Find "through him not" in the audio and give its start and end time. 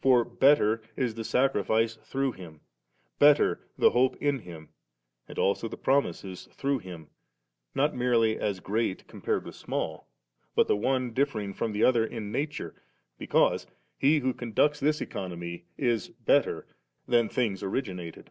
6.50-7.94